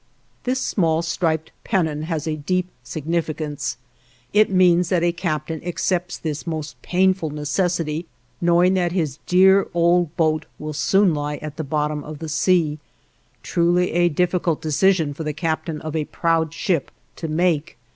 [0.45, 3.77] This small striped pennon has a deep significance:
[4.33, 8.07] it means that a captain accepts this most painful necessity
[8.41, 12.79] knowing that his dear old boat will soon lie at the bottom of the sea;
[13.43, 17.77] truly a difficult decision for the captain of a proud ship to make.